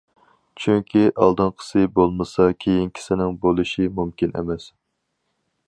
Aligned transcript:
چۈنكى 0.61 1.01
ئالدىنقىسى 1.11 1.83
بولمىسا 1.99 2.47
كېيىنكىسىنىڭ 2.65 3.37
بولۇشى 3.45 3.87
مۇمكىن 3.99 4.35
ئەمەس. 4.41 4.67